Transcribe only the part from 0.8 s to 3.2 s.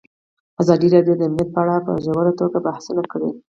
راډیو د امنیت په اړه په ژوره توګه بحثونه